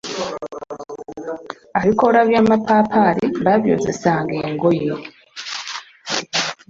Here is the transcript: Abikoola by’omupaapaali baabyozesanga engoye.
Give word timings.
Abikoola 1.77 2.19
by’omupaapaali 2.27 3.25
baabyozesanga 3.43 4.33
engoye. 4.47 4.93